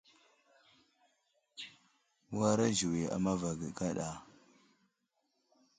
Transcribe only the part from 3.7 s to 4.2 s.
kaɗa.